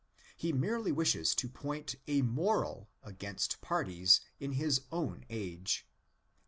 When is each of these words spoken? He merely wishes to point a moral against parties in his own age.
He 0.35 0.51
merely 0.51 0.91
wishes 0.91 1.35
to 1.35 1.47
point 1.47 1.93
a 2.07 2.23
moral 2.23 2.89
against 3.03 3.61
parties 3.61 4.19
in 4.39 4.53
his 4.53 4.81
own 4.91 5.25
age. 5.29 5.87